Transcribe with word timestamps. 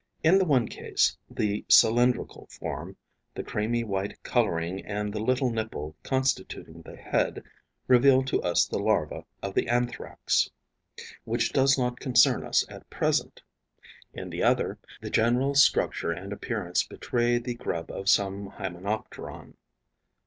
In 0.23 0.39
the 0.39 0.45
one 0.45 0.67
case, 0.67 1.15
the 1.29 1.63
cylindrical 1.69 2.47
form, 2.47 2.97
the 3.35 3.43
creamy 3.43 3.83
white 3.83 4.23
colouring 4.23 4.83
and 4.83 5.13
the 5.13 5.19
little 5.19 5.51
nipple 5.51 5.95
constituting 6.01 6.81
the 6.81 6.95
head 6.95 7.43
reveal 7.85 8.23
to 8.23 8.41
us 8.41 8.65
the 8.65 8.79
larva 8.79 9.25
of 9.43 9.53
the 9.53 9.67
Anthrax, 9.67 10.49
which 11.23 11.53
does 11.53 11.77
not 11.77 11.99
concern 11.99 12.43
us 12.43 12.65
at 12.67 12.89
present; 12.89 13.43
in 14.11 14.31
the 14.31 14.41
other, 14.41 14.79
the 15.01 15.11
general 15.11 15.53
structure 15.53 16.09
and 16.11 16.33
appearance 16.33 16.81
betray 16.83 17.37
the 17.37 17.53
grub 17.53 17.91
of 17.91 18.09
some 18.09 18.49
Hymenopteron. 18.49 19.53